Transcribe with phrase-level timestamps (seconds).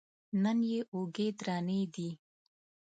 [0.43, 2.09] نن یې اوږې درنې دي.